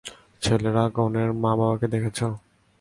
[0.41, 2.19] ছেলেরা, কনের মা বাবাকে দেখেছ?